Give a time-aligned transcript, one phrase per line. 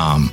[0.00, 0.32] um,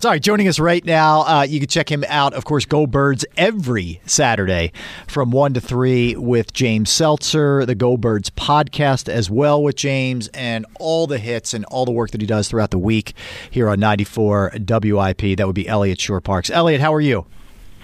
[0.00, 1.20] Sorry, joining us right now.
[1.20, 4.72] Uh, you can check him out, of course, Go Birds every Saturday
[5.06, 10.26] from 1 to 3 with James Seltzer, the Go Birds podcast as well with James,
[10.34, 13.14] and all the hits and all the work that he does throughout the week
[13.48, 15.36] here on 94 WIP.
[15.36, 16.50] That would be Elliot Shore Parks.
[16.50, 17.24] Eliot, how are you?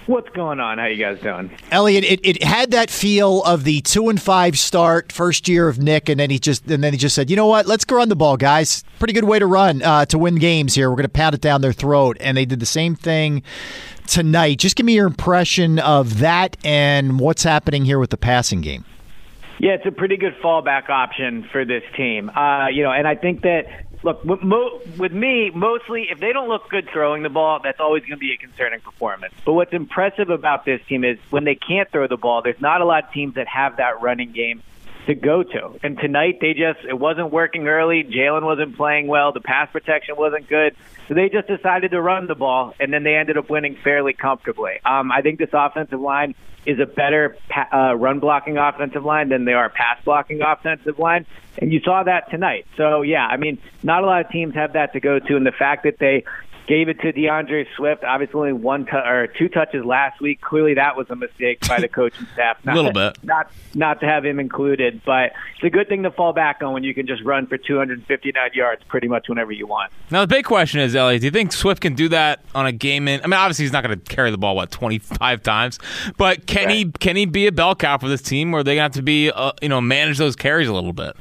[0.06, 0.78] What's going on?
[0.78, 1.50] How you guys doing?
[1.70, 5.78] Eliot, it, it had that feel of the two and five start first year of
[5.78, 7.96] Nick, and then he just and then he just said, you know what, let's go
[7.96, 8.82] run the ball, guys.
[8.98, 10.90] Pretty good way to run uh, to win games here.
[10.90, 13.42] We're going to pound it down their throat, and they did the same thing
[14.06, 14.58] tonight.
[14.58, 18.84] Just give me your impression of that and what's happening here with the passing game.
[19.58, 22.30] Yeah, it's a pretty good fallback option for this team.
[22.30, 23.66] Uh, you know, and I think that
[24.02, 27.80] look with, mo- with me mostly if they don't look good throwing the ball that's
[27.80, 29.34] always going to be a concerning performance.
[29.44, 32.80] But what's impressive about this team is when they can't throw the ball there's not
[32.80, 34.62] a lot of teams that have that running game
[35.06, 39.32] to go to and tonight they just it wasn't working early jalen wasn't playing well
[39.32, 40.74] the pass protection wasn't good
[41.08, 44.12] so they just decided to run the ball and then they ended up winning fairly
[44.12, 46.34] comfortably um, i think this offensive line
[46.66, 50.98] is a better pa- uh, run blocking offensive line than they are pass blocking offensive
[50.98, 51.26] line.
[51.58, 52.66] And you saw that tonight.
[52.76, 55.36] So, yeah, I mean, not a lot of teams have that to go to.
[55.36, 56.24] And the fact that they
[56.66, 58.04] gave it to D'Andre Swift.
[58.04, 60.40] Obviously, only one t- or two touches last week.
[60.40, 62.58] Clearly, that was a mistake by the coaching staff.
[62.66, 65.02] a little bit, not not to have him included.
[65.04, 67.58] But it's a good thing to fall back on when you can just run for
[67.58, 69.92] 259 yards pretty much whenever you want.
[70.10, 72.72] Now, the big question is, Ellie, do you think Swift can do that on a
[72.72, 73.08] game?
[73.08, 75.78] In I mean, obviously, he's not going to carry the ball what 25 times,
[76.16, 76.76] but can right.
[76.76, 78.82] he can he be a bell cow for this team, or are they going to
[78.82, 81.16] have to be uh, you know manage those carries a little bit?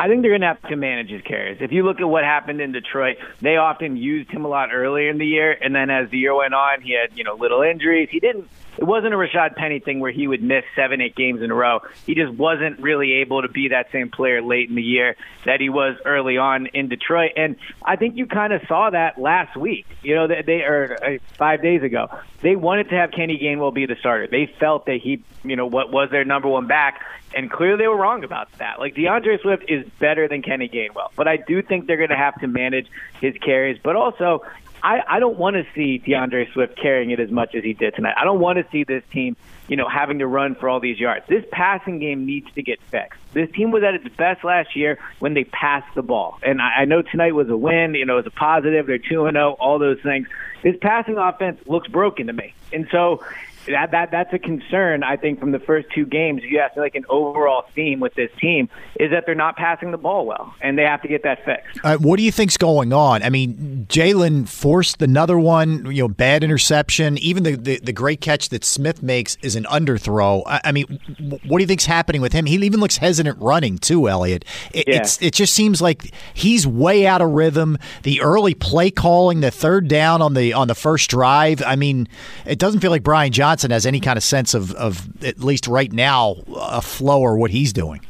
[0.00, 1.58] I think they're going to have to manage his carries.
[1.60, 5.10] If you look at what happened in Detroit, they often used him a lot earlier
[5.10, 7.60] in the year, and then as the year went on, he had you know little
[7.60, 8.08] injuries.
[8.10, 8.48] He didn't.
[8.78, 11.54] It wasn't a Rashaad Penny thing where he would miss seven, eight games in a
[11.54, 11.80] row.
[12.06, 15.60] He just wasn't really able to be that same player late in the year that
[15.60, 17.32] he was early on in Detroit.
[17.36, 19.86] And I think you kind of saw that last week.
[20.02, 22.08] You know, they, they or uh, five days ago,
[22.40, 24.28] they wanted to have Kenny Gainwell be the starter.
[24.28, 27.88] They felt that he, you know, what was their number one back, and clearly they
[27.88, 28.78] were wrong about that.
[28.78, 32.16] Like D'Andre Swift is better than Kenny Gainwell, but I do think they're going to
[32.16, 32.86] have to manage
[33.20, 33.78] his carries.
[33.82, 34.42] But also,
[34.82, 37.94] I, I don't want to see D'Andre Swift carrying it as much as he did
[37.94, 38.14] tonight.
[38.16, 39.36] I don't want to see this team,
[39.68, 41.26] you know, having to run for all these yards.
[41.28, 43.20] This passing game needs to get fixed.
[43.32, 46.80] This team was at its best last year when they passed the ball, and I,
[46.80, 47.94] I know tonight was a win.
[47.94, 48.86] You know, it was a positive.
[48.86, 49.56] They're two and zero.
[49.60, 50.26] All those things.
[50.62, 53.22] This passing offense looks broken to me, and so
[53.66, 55.02] that that that's a concern.
[55.02, 58.14] I think from the first two games, you have to like an overall theme with
[58.14, 61.22] this team is that they're not passing the ball well, and they have to get
[61.22, 61.82] that fixed.
[62.02, 63.22] What do you think's going on?
[63.22, 67.18] I mean, Jalen forced another one, you know, bad interception.
[67.18, 70.42] Even the, the, the great catch that Smith makes is an underthrow.
[70.46, 71.00] I, I, mean,
[71.46, 72.46] what do you think's happening with him?
[72.46, 74.44] He even looks hesitant running too, Eliot.
[74.72, 74.96] It, yeah.
[74.96, 77.78] It's it just seems like he's way out of rhythm.
[78.02, 81.62] The early play calling, the third down on the on the first drive.
[81.62, 82.08] I mean,
[82.46, 85.40] it doesn't feel like Brian Johnson Johnson has any kind of sense of, of at
[85.40, 88.06] least right now, a flow or what he's doing.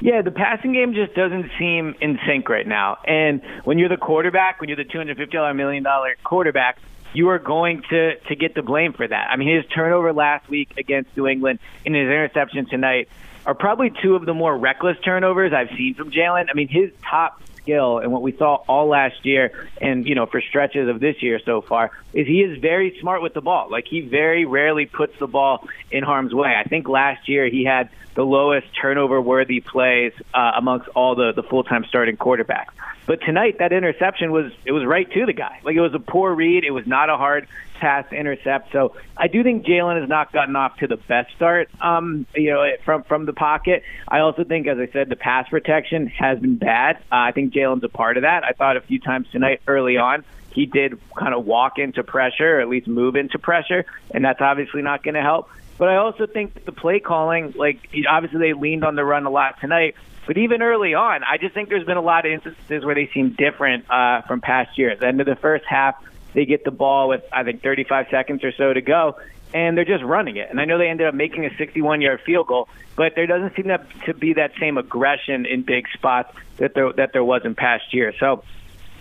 [0.00, 2.98] Yeah, the passing game just doesn't seem in sync right now.
[3.04, 5.84] And when you're the quarterback, when you're the $250 million
[6.22, 6.78] quarterback,
[7.12, 9.32] you are going to to get the blame for that.
[9.32, 13.08] I mean, his turnover last week against New England and his interception tonight
[13.46, 16.46] are probably two of the more reckless turnovers I've seen from Jalen.
[16.48, 20.26] I mean, his top skill and what we saw all last year and you know
[20.26, 23.68] for stretches of this year so far is he is very smart with the ball.
[23.70, 26.54] Like he very rarely puts the ball in harm's way.
[26.56, 31.32] I think last year he had the lowest turnover worthy plays uh, amongst all the
[31.32, 32.72] the full time starting quarterbacks.
[33.06, 35.60] But tonight, that interception was it was right to the guy.
[35.62, 36.64] Like it was a poor read.
[36.64, 37.46] It was not a hard
[37.78, 38.72] pass intercept.
[38.72, 41.70] So I do think Jalen has not gotten off to the best start.
[41.80, 43.82] Um, you know, from from the pocket.
[44.08, 46.96] I also think, as I said, the pass protection has been bad.
[47.10, 48.44] Uh, I think Jalen's a part of that.
[48.44, 50.24] I thought a few times tonight early on
[50.58, 54.40] he did kind of walk into pressure, or at least move into pressure, and that's
[54.40, 55.48] obviously not going to help.
[55.76, 59.30] But I also think the play calling, like obviously they leaned on the run a
[59.30, 59.94] lot tonight,
[60.26, 63.08] but even early on, I just think there's been a lot of instances where they
[63.14, 65.00] seem different uh, from past years.
[65.00, 65.94] End of the first half,
[66.34, 69.16] they get the ball with I think 35 seconds or so to go,
[69.54, 70.50] and they're just running it.
[70.50, 73.66] And I know they ended up making a 61-yard field goal, but there doesn't seem
[73.66, 77.54] to, to be that same aggression in big spots that there that there was in
[77.54, 78.14] past years.
[78.18, 78.42] So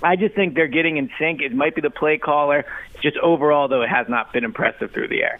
[0.02, 1.42] I just think they're getting in sync.
[1.42, 2.66] It might be the play caller.
[3.02, 5.40] Just overall, though, it has not been impressive through the air.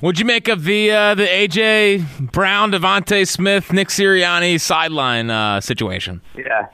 [0.00, 5.60] What'd you make of the uh, the AJ Brown, DeVonta Smith, Nick Sirianni sideline uh,
[5.60, 6.20] situation?
[6.36, 6.68] Yeah.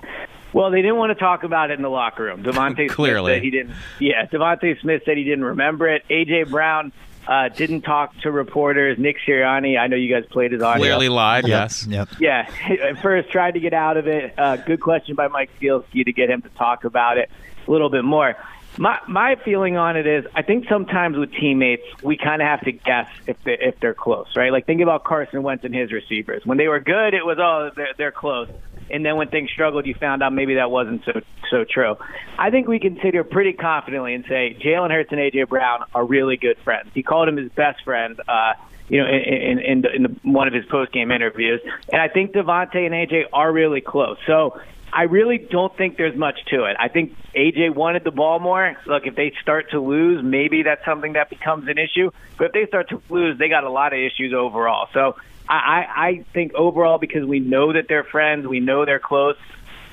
[0.53, 2.43] Well, they didn't want to talk about it in the locker room.
[2.45, 3.33] DeVonta Clearly.
[3.33, 3.75] Smith said he didn't.
[3.99, 6.07] Yeah, DeVonta Smith said he didn't remember it.
[6.11, 6.93] AJ Brown
[7.27, 8.99] uh, didn't talk to reporters.
[8.99, 10.83] Nick Sirianni, I know you guys played his audio.
[10.83, 11.49] Clearly lied.
[11.49, 11.87] Yes.
[11.87, 12.11] Yep.
[12.21, 12.47] Yeah,
[12.83, 14.39] at first tried to get out of it.
[14.39, 17.31] Uh, good question by Mike Sielski to get him to talk about it
[17.67, 18.37] a little bit more.
[18.77, 22.61] My my feeling on it is I think sometimes with teammates we kind of have
[22.63, 24.51] to guess if they if they're close, right?
[24.51, 26.45] Like think about Carson Wentz and his receivers.
[26.45, 28.49] When they were good, it was oh they're, they're close,
[28.91, 31.97] and then when things struggled, you found out maybe that wasn't so so true.
[32.37, 35.85] I think we can sit here pretty confidently and say Jalen Hurts and AJ Brown
[35.95, 36.91] are really good friends.
[36.95, 38.21] He called him his best friend.
[38.27, 38.55] Uh,
[38.89, 41.61] you know, in in, in, the, in one of his post game interviews,
[41.93, 44.19] and I think DeVonta and AJ are really close.
[44.27, 44.61] So
[44.95, 46.77] I really don't think there's much to it.
[46.79, 48.77] I think AJ wanted the ball more.
[48.87, 52.13] Look, if they start to lose, maybe that's something that becomes an issue.
[52.39, 54.89] But if they start to lose, they got a lot of issues overall.
[54.93, 55.17] So
[55.49, 59.37] I, I think overall, because we know that they're friends, we know they're close.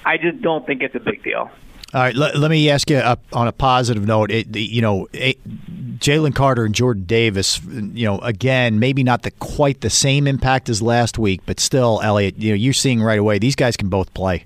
[0.06, 1.50] I just don't think it's a big deal.
[1.94, 4.32] All right, let, let me ask you uh, on a positive note.
[4.32, 7.60] It, you know, Jalen Carter and Jordan Davis.
[7.66, 12.00] You know, again, maybe not the quite the same impact as last week, but still,
[12.02, 12.38] Eliot.
[12.38, 14.46] You know, you're seeing right away these guys can both play.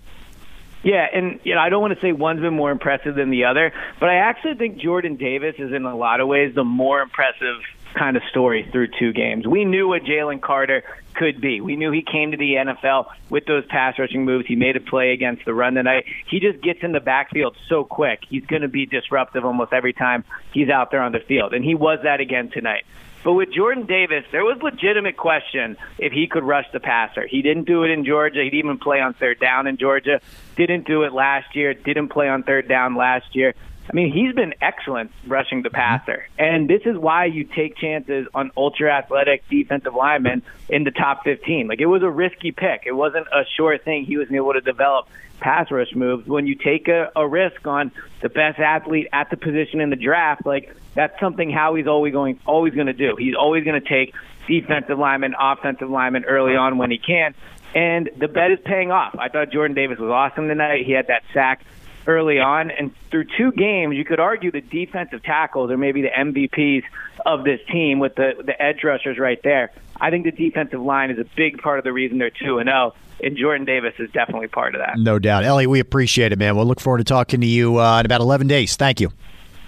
[0.86, 3.46] Yeah, and you know, I don't want to say one's been more impressive than the
[3.46, 7.02] other, but I actually think Jordan Davis is in a lot of ways the more
[7.02, 7.56] impressive
[7.96, 9.48] kind of story through two games.
[9.48, 10.84] We knew what Jalen Carter
[11.16, 11.60] could be.
[11.60, 14.46] We knew he came to the NFL with those pass rushing moves.
[14.46, 16.06] He made a play against the run tonight.
[16.30, 18.20] He just gets in the backfield so quick.
[18.30, 20.24] He's going to be disruptive almost every time
[20.54, 22.86] he's out there on the field, and he was that again tonight.
[23.26, 27.26] But with Jordan Davis, there was legitimate question if he could rush the passer.
[27.26, 28.44] He didn't do it in Georgia.
[28.44, 30.22] He didn't even play on third down in Georgia.
[30.56, 31.74] Didn't do it last year.
[31.74, 33.56] Didn't play on third down last year.
[33.90, 36.28] I mean, he's been excellent rushing the passer.
[36.40, 41.24] And this is why you take chances on ultra athletic defensive linemen in the top
[41.24, 41.68] 15.
[41.68, 42.84] Like, it was a risky pick.
[42.86, 45.08] It wasn't a sure thing he was able to develop
[45.40, 46.28] pass rush moves.
[46.28, 47.92] When you take a, a risk on
[48.22, 52.40] the best athlete at the position in the draft, like, that's something Howie's always going,
[52.46, 53.16] always going to do.
[53.18, 54.16] He's always going to take
[54.48, 57.36] defensive linemen, offensive linemen early on when he can.
[57.76, 59.16] And the bet is paying off.
[59.20, 60.86] I thought Jordan Davis was awesome tonight.
[60.86, 61.66] He had that sack
[62.08, 62.72] early on.
[62.72, 66.84] And through two games, you could argue the defensive tackles are maybe the MVPs
[67.26, 69.72] of this team with the, the edge rushers right there.
[70.00, 72.68] I think the defensive line is a big part of the reason they're 2 and
[72.68, 72.94] 0.
[73.24, 74.98] And Jordan Davis is definitely part of that.
[74.98, 75.46] No doubt.
[75.46, 76.56] Eliot, we appreciate it, man.
[76.58, 78.76] We'll look forward to talking to you uh, in about 11 days.
[78.76, 79.12] Thank you.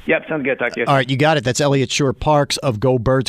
[0.06, 0.58] Yep, sounds good.
[0.58, 0.86] Talk to you.
[0.86, 1.44] All right, you got it.
[1.44, 3.25] That's Eliot Shorr-Parks of Go Birds.